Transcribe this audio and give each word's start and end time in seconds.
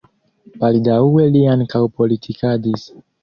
Baldaŭe 0.61 1.27
li 1.35 1.43
ankaŭ 1.53 1.83
politikadis. 1.99 2.89